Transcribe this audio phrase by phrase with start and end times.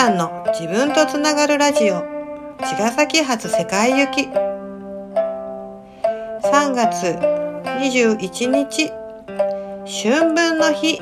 [0.00, 2.00] ゃんの自分とつながるラジオ。
[2.58, 4.22] 茅ヶ崎発世界行き。
[6.42, 7.18] 3月
[7.64, 8.90] 21日。
[9.84, 10.98] 春分の日。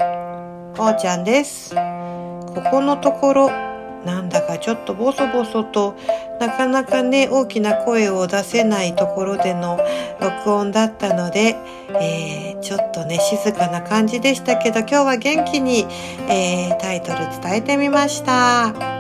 [0.79, 1.77] おーちゃんです。
[1.77, 3.69] ここのところ
[4.05, 5.97] なんだかちょっとボソボソと
[6.41, 9.79] なかなかね大きな声を出せないところでの
[10.21, 11.57] 録音だったので、
[12.01, 15.87] えー、ちょっとね静かな感じでしたけど今日は元気に、
[16.29, 18.98] えー、タイトル伝えてみました。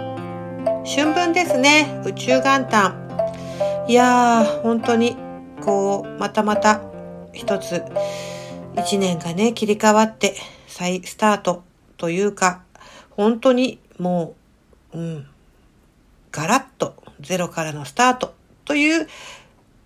[0.88, 5.16] 春分ですね宇宙元旦いやー本当に
[5.60, 6.80] こうまたまた
[7.32, 7.82] 一つ
[8.76, 10.34] 一年がね切り替わって
[10.66, 11.62] 再スタート
[11.98, 12.62] というか
[13.10, 14.34] 本当にも
[14.94, 15.26] う、うん、
[16.30, 19.08] ガラッとゼロからのスタートという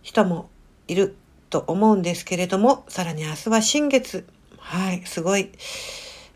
[0.03, 0.50] 人も
[0.89, 1.16] いる
[1.50, 4.27] と思うんですけれども、さらに明日は新月。
[4.59, 5.50] はい、すごい。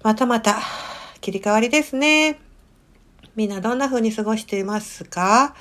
[0.03, 0.56] またまた
[1.20, 2.39] 切り替わりですね。
[3.37, 5.55] みんなどんな風に過ごしていますか？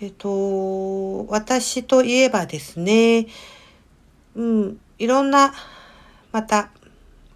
[0.00, 3.26] えっと、私といえばですね、
[4.34, 5.52] うん、いろんな、
[6.32, 6.70] また、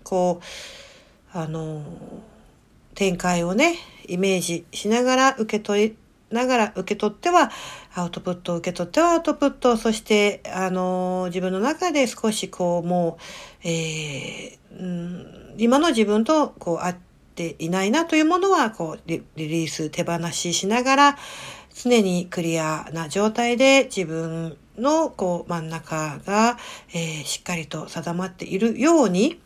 [0.02, 0.40] こ
[1.34, 1.82] う、あの、
[2.94, 3.76] 展開をね、
[4.08, 5.96] イメージしながら受け取り
[6.30, 7.50] ながら受け取っては
[7.94, 13.18] アウトプットを受け取ってはアウトプットそしてあの自分の中で少しこうも
[13.64, 21.18] う、えー、うん、今の自分とこう合ってていないなというものはこうリリース手放ししながら
[21.74, 26.58] 常にクリアな状態で自分のこう真ん中が、
[26.92, 29.40] えー、しっかりと定まっているように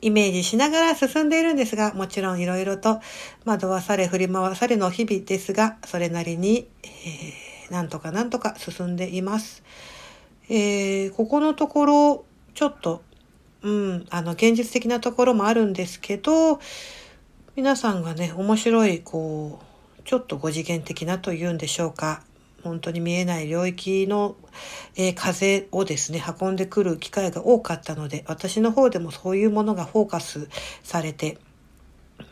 [0.00, 3.00] イメージしながら進んでいるんですが、もちろんいろいろと
[3.46, 9.62] 惑わされ振り回されの日々ですが、それなりに、えー、なんとかなんとか進んでいます。
[10.50, 13.02] えー、ここのところ、ちょっと、
[13.64, 16.60] うん、あの、現実的なところもあるんですけど、
[17.56, 19.58] 皆さんがね、面白い、こ
[19.98, 22.22] う、ちょっと5次元的なというんでしょうか。
[22.62, 24.36] 本当に見えない領域の、
[24.96, 30.48] えー、風をですね、運んでくる機会が多かったので、私の方でもそういうものがフォーカス
[30.82, 31.38] されて、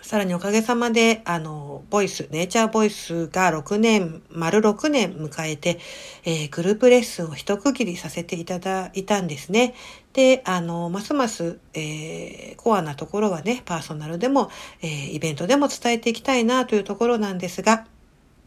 [0.01, 5.79] さらにおかげさまで、あの、ボイス、ネイチャーボイスが6年、丸6年迎えて、
[6.25, 9.75] えー、グループレッスンを一区切りさせていただいたんですね。
[10.13, 14.51] で、あの、ますます、えー、コアなところはね、パーソナルでも、
[14.83, 17.87] えー、イベントでも伝えていきたいなというところなんですが、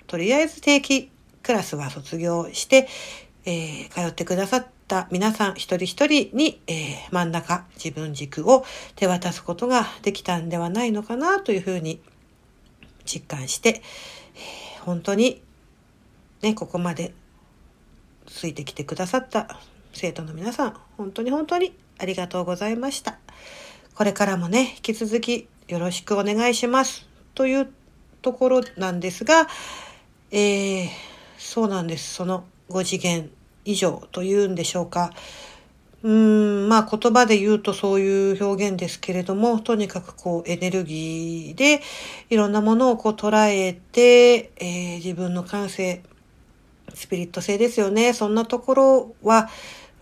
[0.08, 1.10] とりあえず定期
[1.42, 2.88] クラスは卒業して、
[3.46, 6.76] えー、通ってくださった皆さん一人一人に、えー、
[7.12, 8.66] 真ん中自分軸を
[8.96, 12.02] 手渡すことができたんではないのかなというふうに
[13.06, 13.82] 実感して、
[14.36, 15.42] えー、本当に
[16.42, 17.14] ね、ここまで
[18.26, 19.60] ついてきてくださった
[19.94, 23.18] 生徒の皆さん、本当に本当にありがとうございました。
[23.96, 27.08] これからもね、引き続きよろしくお願いします。
[27.34, 27.70] という
[28.22, 29.48] ところなんですが、
[30.32, 32.16] えーそうなんです。
[32.16, 33.30] その5次元
[33.66, 35.12] 以上というんでしょうか。
[36.04, 41.82] うーん、まあ言葉で言うとそういう表現ですけれども、とにかくこうエネルギーで
[42.30, 46.04] いろんなものをこう捉えて、えー、自分の感性、
[46.94, 48.14] スピリット性ですよね。
[48.14, 49.50] そんなところは、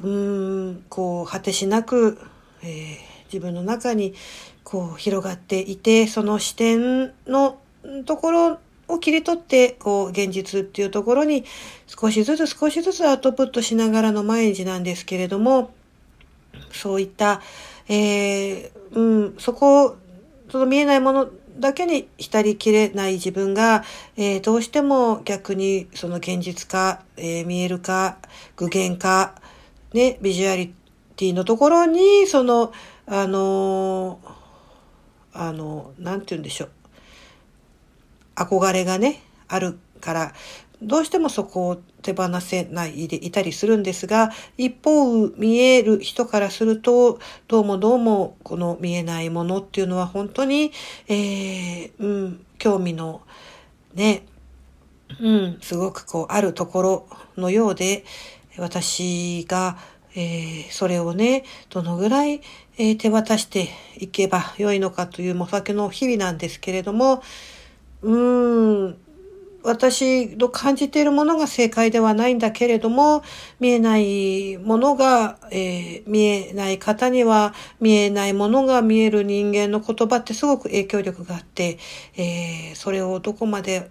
[0.03, 2.19] うーん、こう果てしなく、
[2.61, 2.97] えー、
[3.31, 4.13] 自分の中に
[4.65, 7.59] こう広がっていて、その視点の
[8.05, 11.45] ところを切り取って、こう、現実っていうところに
[11.87, 15.71] 少しずつ少しずつアウトプットしながらの毎日なんですけれども、
[16.71, 17.41] そういった、
[17.87, 19.97] えー、うん、そこ、
[20.49, 23.83] その見えないものだけに浸りきれない自分が、
[24.17, 28.17] えー、どうしても逆にその現実化、えー、見える化、
[28.55, 29.35] 具現化、
[29.93, 30.73] ね、ビジュアリ
[31.15, 32.73] ティのところに、その、
[33.05, 34.19] あの
[35.33, 36.69] あの、なんて言うんでしょう。
[38.35, 40.33] 憧れがね、あるから、
[40.81, 50.71] どうしてもそこを手放せないでいたりするんですが、一方見える人からすると、どうもどうもこの見えないものっていうのは本当に、
[51.07, 53.21] えー、うん、興味の
[53.93, 54.25] ね、
[55.21, 57.07] うん、すごくこうあるところ
[57.37, 58.03] のようで、
[58.57, 59.77] 私が、
[60.15, 62.41] えー、それをね、どのぐらい、
[62.77, 67.23] えー、手渡していけばよいのかという模索の日々なんですけれども、
[68.03, 68.97] うん、
[69.63, 73.23] 私の感じているものが正解ではないんだけれども、
[73.61, 81.79] 見えないものが、えー、見えない方には見えないものが見える人間の言葉ってすごく影響力があって、
[82.15, 83.89] えー、それをどこまで、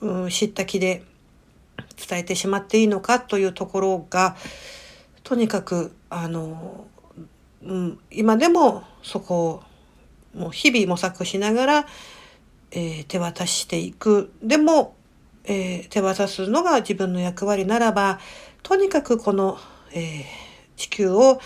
[0.00, 1.04] うん、知った気で
[2.08, 4.36] 伝えてしまっていいのかというところが、
[5.22, 6.86] とにかく、あの、
[7.64, 9.62] うん、今でもそこを
[10.36, 11.86] もう日々模索しながら、
[12.72, 14.32] えー手渡していく。
[14.42, 14.94] でも、
[15.44, 18.18] えー手渡すのが自分の役割ならば、
[18.62, 19.58] とにかくこの、
[19.92, 20.24] えー
[20.76, 21.40] 地球を、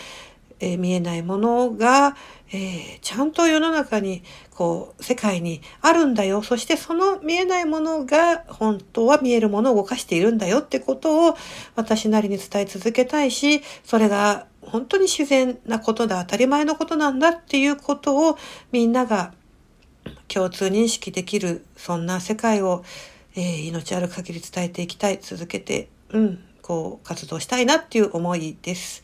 [0.61, 2.17] えー見えないものが、
[2.53, 4.23] えーちゃんと世の中に、
[4.55, 6.43] こう、世界にあるんだよ。
[6.43, 11.37] そしてその見えないものが、本当は見えるものを動かしているんだよってことを、
[11.75, 18.39] 私なりに伝え続けたいし、それが本当に自然なことだ、当たり前のことなんだっていうことを、
[18.73, 19.35] みんなが
[20.29, 22.85] 共通認識できる、そんな世界を、
[23.35, 29.03] えー命ある限り伝えていきたい、続けて、うん、こう、活動したいなっていう思いです。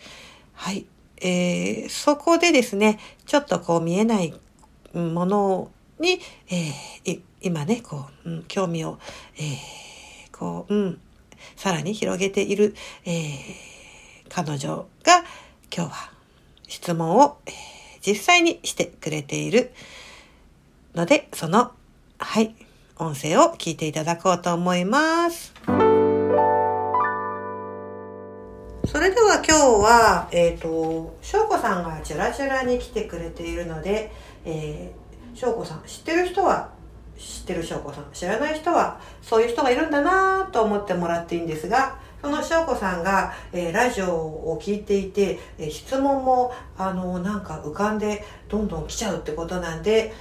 [0.55, 0.87] はい。
[1.21, 4.35] えーそこでですね、ちょっとこう見えない
[4.95, 5.71] もの
[6.01, 6.21] に、
[6.51, 8.99] えー今ね、こう、うん興味を、
[9.37, 11.01] えーこう、うん、
[11.57, 12.75] さらに広げている、
[13.05, 13.73] えー
[14.29, 15.19] 彼女が
[15.75, 16.13] 今日は
[16.67, 17.55] 質問を、えー
[18.05, 19.73] 実際にしてくれている
[20.95, 21.73] ので、その、
[22.19, 22.55] はい、
[22.99, 25.55] 音声を聞いていただこうと思います。
[28.85, 34.13] それでは今日は、えっ、と、翔子さんがチュラチュラに来てくれているので、
[34.45, 36.69] えー、翔子さん、知ってる人は
[37.17, 50.13] 知ってる翔子さん、知らない人はそういう人がいるんだなと思ってもらっていいんですが、その翔子さんが、えーラジオを聞いていて、えー質問も、あの、なんか浮かんでどんどん来ちゃうってことなんで、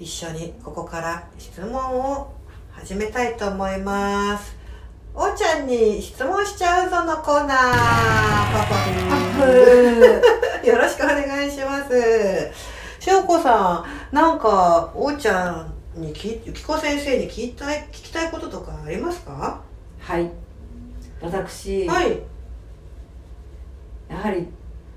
[0.00, 2.32] 一緒にここから質問を
[2.72, 4.56] 始めたいと思います。
[5.14, 7.58] おーちゃんに質問しちゃうぞのコーナー。
[8.50, 8.74] パパ
[9.36, 12.50] ふー よろしくお願いします。
[12.98, 19.60] しおこさん、なんか、おーちゃんにき、ゆきこ先生に聞きたい、聞きたいこととかありますか？
[20.00, 20.30] はい
[21.20, 22.18] 私、はい。
[24.08, 24.46] やはり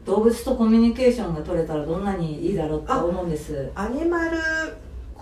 [0.06, 4.38] 動物とコミュニケーションが取れたらどんなにいいだろうと思うんですアニマル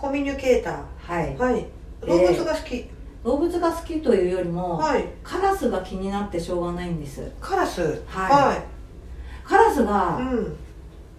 [0.02, 1.38] コミュニケータはいー。
[1.38, 1.64] はい。
[2.04, 2.84] 動物が好き。
[3.22, 5.04] 動物が好きというよりも、はい。
[5.22, 8.02] カラスが気になってしょうがないんですカラス？
[8.08, 9.84] はいカラスい。
[9.84, 10.56] がうん。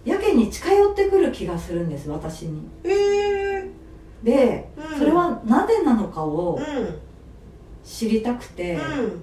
[0.04, 3.70] やけに近寄ってくる気がするんです私にえー。
[4.22, 6.94] で、うんそれはなぜなのかをうん。
[7.82, 9.22] 知りたくて、うん。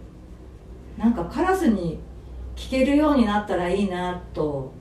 [0.97, 1.99] なんかカラスに
[2.55, 4.73] 聞けるようになったらいいなと、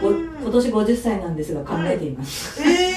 [0.00, 2.91] ごうん今年50歳なんですが考えています、えー、え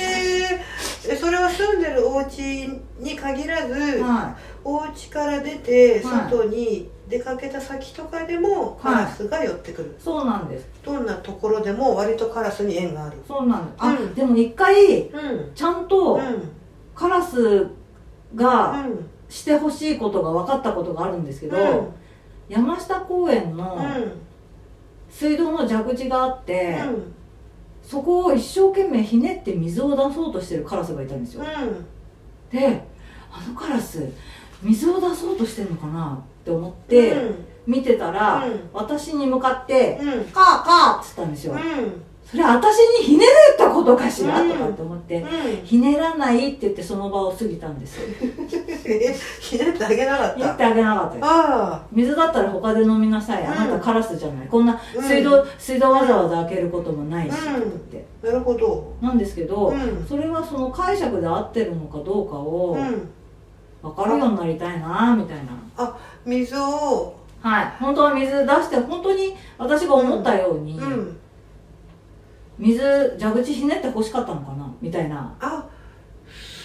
[1.15, 2.67] それは住んでるお家
[2.99, 6.29] に限らず、はお家から出てはい。
[6.31, 10.67] 外に出かけた先とかでもカラスが寄ってくる、いそうなんです。
[10.83, 13.17] どんなところでも割とカラスに縁がある。
[13.27, 13.75] そうなんです。
[13.79, 14.13] あ、うん。
[14.15, 15.51] でも一回うん。
[15.53, 16.49] ちゃんとうん。
[16.95, 17.67] カラス
[18.33, 19.09] がうん。
[19.27, 21.87] してほしいことが分かったことがあるんですけど、うん。
[22.47, 23.77] 山下公園の
[25.09, 27.14] 水道の蛇口があって、うん
[27.87, 31.43] そこを一生懸命ひねって水を出そうとしてるカラスがいたんですよ、
[32.51, 32.83] で
[33.31, 34.09] あのカラス
[34.63, 37.15] 水を出そうとしてるのかなって思って
[37.67, 38.69] 見てたら、うん。
[38.73, 40.13] 私に向かってうん。
[40.13, 41.59] うん「カーカー」っつったんですよ、うん
[42.35, 45.65] それ私にひねったことかしら、うんとかって思ってうん。
[45.65, 47.99] ひねらないって言ってその場を過ぎたんです
[48.85, 50.39] え ひねってあげなかった。
[50.39, 53.51] 言ってあげなかった水だったら他で飲みなさい、うん。
[53.51, 54.47] あなたカラスじゃない。
[54.47, 55.03] こんなうん。
[55.03, 58.05] 水道、水道わざわざ開けることもないし、って。
[58.23, 58.93] あなるほど。
[59.01, 60.05] なんですけど、うん。
[60.07, 63.09] それがその解釈で合ってるのかどうかをうん。
[63.81, 65.37] 分かるようになりたいなみたい
[65.77, 65.95] な。
[66.25, 67.13] 水を。
[67.41, 67.73] はい。
[67.79, 71.17] 本当は水出して本当に私が思ったように、うん
[72.57, 72.79] 水
[73.19, 74.71] 蛇口ひねって欲しかったのかな？
[74.81, 75.35] みたいな。
[75.39, 75.67] あ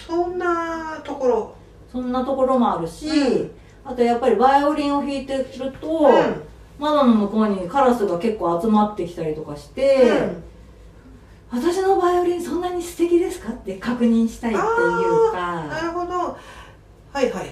[0.07, 1.55] そんなところ。
[1.91, 3.51] そんなところもあるし、うん。
[3.85, 5.47] あとやっぱりバイオリンを弾いてる
[5.81, 6.43] と、うん。
[6.79, 10.11] 窓の向こうにカラスが結構集まってきたりとかして、
[11.51, 13.53] 私のバイオリンそんなに素敵ですか？
[13.53, 16.13] って確認したいっていうなかるほど。
[16.13, 16.37] は
[17.15, 17.51] いはいはいはい。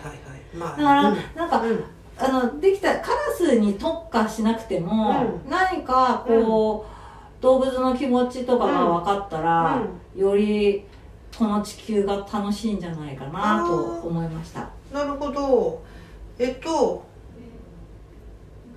[0.57, 0.77] まあ。
[0.77, 1.17] だから、うん。
[1.35, 1.85] なんかうん。
[2.21, 6.98] あのできたカラスに特化しなくても、う何かこう、
[7.41, 9.83] 動物の気持ちとかが分かったら、
[10.17, 10.85] より
[11.37, 13.75] この地球が楽しいんじゃないかなと
[14.07, 14.69] 思いました。
[14.93, 15.83] なるほど。
[16.39, 17.07] えっと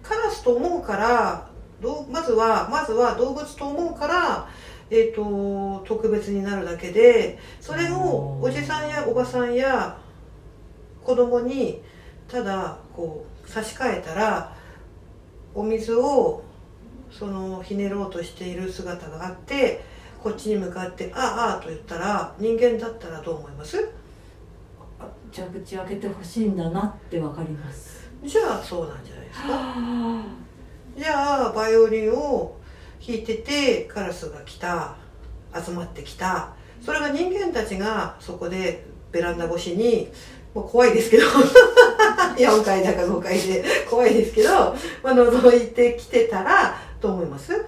[0.02, 1.48] カラスと思うから
[1.80, 4.50] どうまずはまずは動物と思うから
[4.90, 9.98] えっと特別になるだけでそれをおじさんやおばさんや
[11.04, 11.82] 子供に
[12.28, 14.56] ただこう差し替えたら
[15.54, 16.44] お水を
[17.12, 19.84] そのひねろうとしている姿があって
[20.24, 23.90] こっちに向かって「ああああ」と言ったら人間だったらどう思います？
[25.00, 28.10] あ蛇口開けてほしいんだなって分かります。
[28.24, 29.48] じゃあそうなんじゃないですか。
[30.98, 32.56] じゃあバイオリンを
[33.06, 34.96] 弾いててカラスが来た
[35.54, 36.50] 集まってきた。
[36.86, 40.08] それが人間たちがそこでベランダ越しに、
[40.56, 41.24] まあ、怖いですけど
[42.38, 44.50] 4階だか5階で怖いですけど、
[45.04, 47.66] まあ、覗いてきてたらどう思います？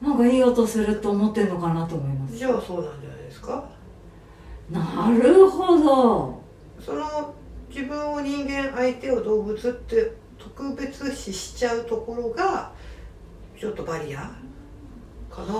[0.00, 2.36] なんかいい音すると思ってるのかなと思います。
[2.36, 3.70] じゃあそうなんじゃないですか？
[4.70, 6.42] なるほど。
[6.80, 7.32] その
[7.68, 12.72] 自分を人間相手を動物って特別視しちゃうところが
[13.58, 14.30] ちょっとバリア
[15.30, 15.58] かなって思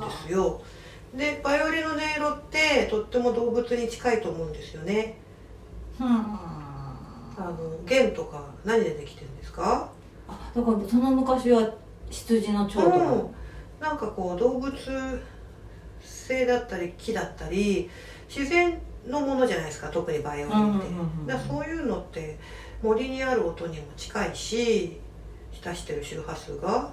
[0.00, 0.60] うんですよ。
[1.14, 5.18] でバイオリンの音色ってとっても動物に近いと思うんですよね。
[5.98, 6.94] あ
[7.38, 9.90] の弦とか何でできてるんですか？
[9.90, 9.92] あ
[10.58, 11.70] だからその昔は
[12.10, 13.30] 羊の腸とか、うん、
[13.80, 14.72] なんかこう動物
[16.00, 17.88] 性だったり木だったり
[18.28, 22.38] 自然のものじゃないですか特にバイオリンって、だそういうのって
[22.82, 25.00] 森にある音にも近いし
[25.52, 26.90] 浸してる周波数が。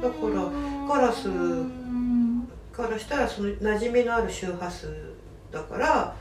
[0.00, 1.28] だからカラス
[2.72, 5.12] からしたらその馴染みのある周波数
[5.50, 6.16] だから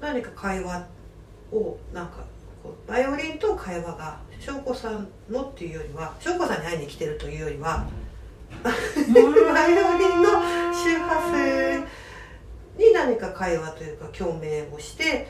[0.00, 0.86] 何か会話
[1.52, 2.24] をなんか
[2.86, 7.86] バイオリンと会話が翔子さんのっていうよりは翔子さんに会いに来てるというよりは
[8.62, 10.30] バイオリンの
[10.72, 15.28] 周波数に何か会話というか共鳴をして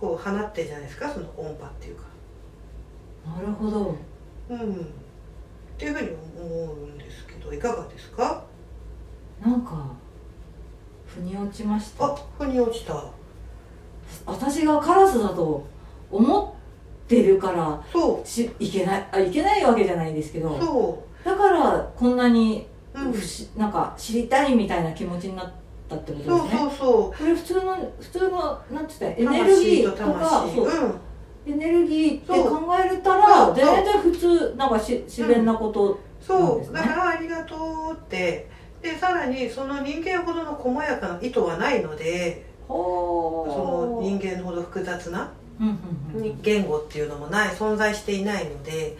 [0.00, 2.04] こう放ってじゃないですかその音波っていうか。
[3.26, 3.96] なるほど。
[4.50, 4.74] うん。
[4.74, 4.76] っ
[5.78, 8.44] ていうふうに思うんですけどいかがですか？
[9.44, 9.86] なんか
[11.06, 13.04] 腑に落ちましたあ腑に落ちた
[14.26, 15.66] 私がカラスだと
[16.16, 16.56] 思
[17.04, 18.26] ってるからそう。
[18.26, 21.24] しいけないあいけないわけじゃないですけどそう。
[21.24, 23.14] だからこんなに、うん、
[23.56, 25.52] なんか知りたいみたいな気持ちになっ
[25.88, 26.38] たってことですね。
[26.38, 27.18] そうそうそう。
[27.18, 31.52] これ普通の普通のなんて言ったエネルギーとかそう、うん。
[31.52, 36.00] エネルギーって考えれたら全然普通なんかし自然なこと、ね。
[36.20, 36.72] うん、そう。
[36.72, 37.56] だからありがと
[37.90, 38.54] うって。
[38.84, 45.32] でさらにその人間ほどの細やかな意図はないのでその人間ほど複雑な
[46.42, 48.96] 言語っていうのもない存在していないので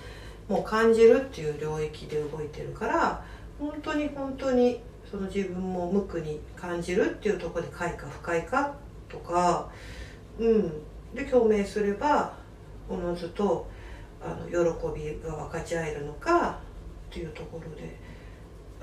[0.49, 3.25] もう感じるっていう領域で動いてるから
[3.59, 4.81] 本当に本当に
[5.11, 8.75] その自分も無垢に感じるっていうとこで快か不快か
[9.09, 9.71] とか
[10.39, 10.73] うん
[11.15, 12.35] で共鳴すれば
[12.89, 13.69] おのずと
[14.23, 16.59] あの喜びが分かち合えるのか
[17.11, 18.04] っていうところで。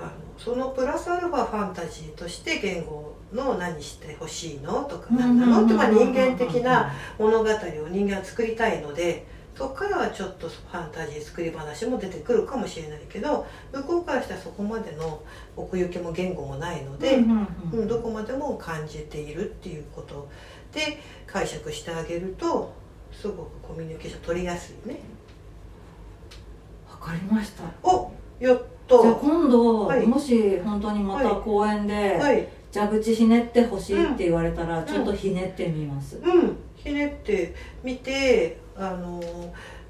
[0.02, 5.64] あのそのプラスアルファファンタジーとして言語の何してほしいのとか何なの？
[5.64, 7.54] って、まあ、人間的な物語を
[7.90, 15.22] 人間は作りたいのでそこからはちょっとファンタジー作り話も出てくるかもしれないけど向こうからしたらそこまでの
[15.56, 20.28] 奥行きも言語もないので、うんどこまでも感じているっていうこと
[20.72, 22.72] で解釈してあげると
[23.12, 25.00] すごくコミュニケーション取りやすいね。
[26.90, 27.64] わかりました。
[27.82, 28.62] おやっ
[28.98, 29.02] と。
[29.02, 36.18] じゃあ今度、はい、もし本当にまた公園で、はい、蛇口ひねってほしいって言われたら、うん、ちょっとひねってみます？
[36.18, 36.56] うん。
[36.76, 39.20] ひねってみてあの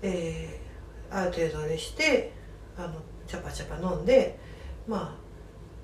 [0.03, 2.33] えー、ある程度あれして
[2.77, 2.95] あの
[3.27, 4.39] チャパチャパ飲んで
[4.87, 5.23] まあ。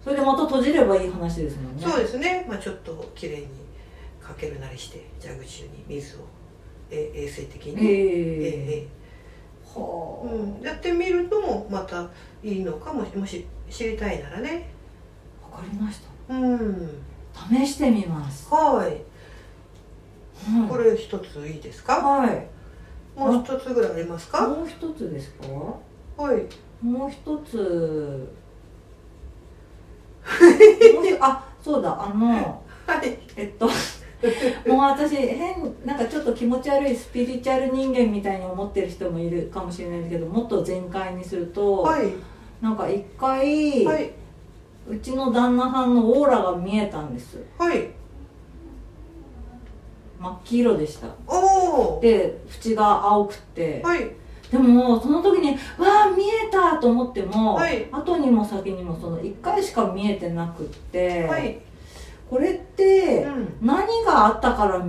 [0.02, 1.82] それでまた閉じればいい話ですもんね。
[1.82, 2.46] そうですね。
[2.48, 3.48] まあちょっときれいに
[4.22, 6.20] かけるなりして蛇口に水を
[6.90, 7.74] え衛生的に。
[7.74, 8.97] えー、えー
[9.74, 12.08] はあ、うん、やってみるのもまた
[12.42, 14.70] いいのかももし知りたいならね。
[15.42, 16.34] わかりました。
[16.34, 17.02] うん。
[17.50, 18.48] 試してみます。
[18.52, 19.02] はい、
[20.50, 21.94] うん、これ一ついいですか？
[21.96, 22.46] はい。
[23.16, 24.46] もう一つぐらいありますか？
[24.48, 25.46] もう一つですか？
[26.22, 26.46] はい。
[26.84, 28.28] もう一つ
[31.20, 33.68] あそうだあの、はい、えっと
[34.66, 42.12] もう私変なんかちょっと気持ち悪いスピリチュアル人間みたいに思ってる人もいるかもしれないけどもっと全開にすると、はい、
[42.60, 44.10] なんか一回、はい、
[44.88, 47.38] うちの旦那さんのオーラが見えたんです。
[47.58, 47.90] はい。
[50.18, 51.06] 真っ黄色でした。
[51.28, 54.10] おで縁が青くて、はい、
[54.50, 61.60] でもその時に「わあ見えた!」と思っても、はい、後にも先にもその1回しか見えてなくって、はい、
[62.28, 63.26] これって
[63.60, 64.84] 何があったから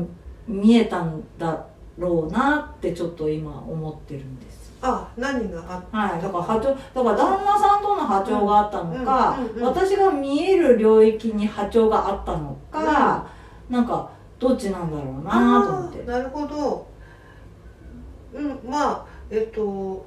[0.48, 1.67] 見えたんだ
[1.98, 4.60] ろうなってちょっと今思ってるんです。
[4.81, 6.22] あ何があったはい。
[6.22, 13.27] だから波長だから旦那さんとの波長があったのか、私が見える領域に波長があったのか、
[13.69, 16.03] うん、なんかどっちなんだろうなと思って。
[16.03, 16.88] なるほど。
[18.34, 20.05] うんまあえっと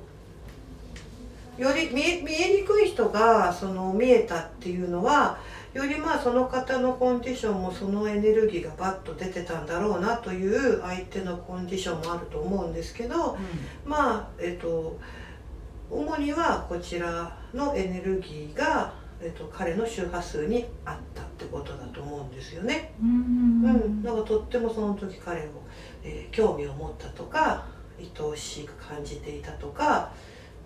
[1.58, 5.38] より見え見えにくい人がその見えたっていうのは
[5.74, 14.98] よりまあその方のコンディションもそのエネルギーがバッと出てたんだろうなという相手のコンディションもあると思うんですけど、うん、まあえっ、と
[15.90, 22.92] 主にはこちらのエネルギーが、えっと、彼の周波数にあったっってことだと思うんですよね。
[23.00, 23.08] うん。
[23.08, 25.44] うん、なんかとってもその時彼を、
[26.04, 27.66] えー興味を持ったとか
[27.98, 30.12] 愛おしく感じていたとか、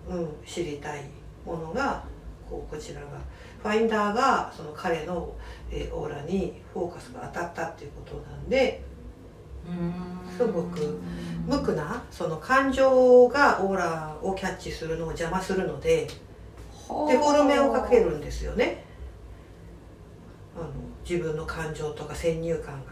[0.07, 1.03] うん、知りたい
[1.45, 2.03] ものが
[2.49, 3.07] こうこちらが
[3.67, 5.35] ファインダーがその彼の、
[5.69, 8.85] えーオーラにフォーカスが当たったっていうことなんで。
[10.37, 10.97] すごく
[11.45, 16.15] 無垢なその感情がオーラをキャッチするのを邪魔するのでデ
[16.87, 18.85] フォルメをかけるんですよね
[20.55, 20.69] あの
[21.03, 22.91] 自分の感情とか先入観が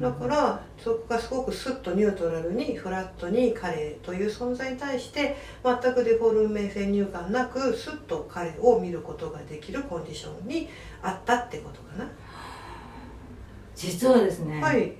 [0.00, 10.68] だからそこがすごくスッとニュートラルにフラットに彼という存在に対して全くデフォルメ先入観なくスッと彼を見ることができるコンディションに
[11.02, 12.10] あったってことかな、
[13.74, 14.92] 実はですね、はい。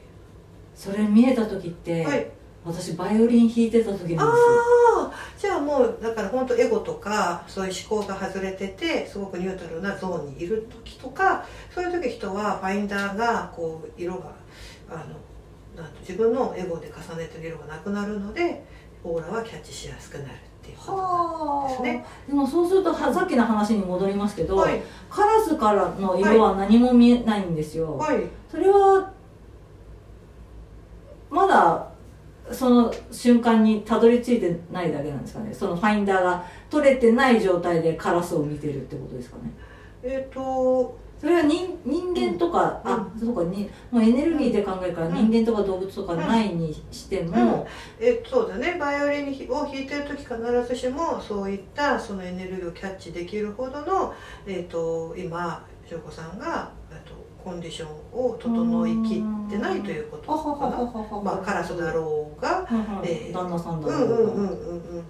[0.74, 2.30] それ見えた時って、はい
[2.64, 4.42] 私バイオリン弾いてた時なんあです
[4.96, 11.44] あじゃあもうだから本当エゴとかそういう思考が外れててすごくニュートラルなゾーンにいる時とか
[11.74, 14.32] そういう時人はファインダーがこう色が
[14.88, 18.64] あのなんと自分のエゴで重ねてる色がなくなるので
[19.02, 22.04] オーラはキャッチしやすくなるっていうことはですね。
[22.26, 24.80] でもそうするとはさっきの話に戻りますけど、はい。
[25.10, 28.22] カラスからの色は何も見えないんですよ、はい。
[28.50, 29.12] それは
[31.28, 31.88] まだ
[32.64, 35.52] その瞬間にたどり着いてないだけなんですかね。
[35.52, 39.52] そのファインダーが取れてない状態でカラスを見てるってことですかね。
[40.02, 42.90] えっ、とそれは人人間とか、うん。
[42.90, 45.30] あそうかにもうエネルギーで考えるからうん。
[45.30, 47.66] 人間とか動物とかないにしても、
[48.00, 48.78] えそうだね。
[48.80, 50.34] バイオリンを弾いてる時必
[50.66, 54.14] ずしもそういったそのエネルギーをキャッチできるほどの、
[54.46, 57.88] えー、と今翔子さんがえーとコンディション
[58.26, 60.36] を整いきってないということか
[60.70, 60.76] な。
[60.76, 62.66] はははまあ、カラスだろうが、
[63.04, 65.06] えー旦那さんだうんろうが、うんうんうんうん、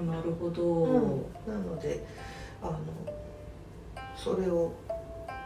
[0.00, 0.06] うん。
[0.06, 1.02] なるほど、うん、
[1.46, 2.06] なので
[2.62, 2.78] あの
[4.16, 4.72] それを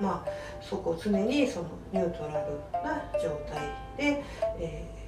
[0.00, 3.60] まあそこを常にそのニュートラルな状態
[3.96, 4.22] で、
[4.58, 5.02] えー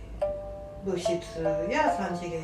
[0.84, 1.10] 物質
[1.70, 2.42] や三次元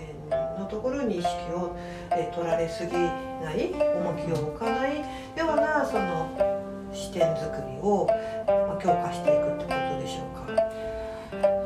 [0.59, 1.77] のところに意識を、
[2.11, 5.05] えー取られすぎない重きを置かないよ
[5.37, 6.60] うなその
[6.93, 8.07] 視点作りを、
[8.47, 10.53] まあ、強化していくってことでしょうか。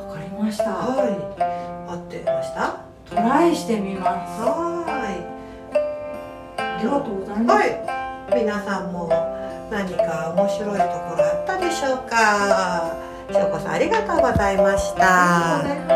[0.09, 1.11] わかりましたはい、
[1.91, 2.81] 合ってました？
[3.09, 5.25] トライしてみますはい。
[6.61, 7.67] ありがとうございます、は
[8.33, 9.09] い、皆さんも
[9.71, 12.95] 何か面白いところあったでしょうか。
[13.33, 13.73] しょうこさん。
[13.73, 15.94] ありがとうございました